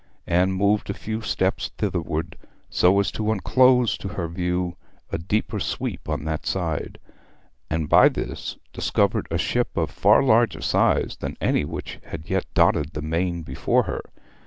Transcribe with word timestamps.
Anne 0.25 0.51
moved 0.51 0.89
a 0.89 0.95
few 0.95 1.21
steps 1.21 1.69
thitherward, 1.77 2.35
so 2.71 2.99
as 2.99 3.11
to 3.11 3.31
unclose 3.31 3.99
to 3.99 4.07
her 4.07 4.27
view 4.27 4.75
a 5.11 5.19
deeper 5.19 5.59
sweep 5.59 6.09
on 6.09 6.23
that 6.23 6.43
side, 6.43 6.97
and 7.69 7.87
by 7.87 8.09
this 8.09 8.57
discovered 8.73 9.27
a 9.29 9.37
ship 9.37 9.77
of 9.77 9.91
far 9.91 10.23
larger 10.23 10.59
size 10.59 11.17
than 11.19 11.37
any 11.39 11.63
which 11.63 11.99
had 12.05 12.27
yet 12.27 12.47
dotted 12.55 12.93
the 12.93 13.01
main 13.03 13.43
before 13.43 13.83
her. 13.83 14.01